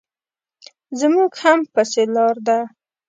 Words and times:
زموږ 0.99 1.31
هم 1.41 1.59
پسې 1.73 2.03
لار 2.15 2.35
ده. 2.47 2.59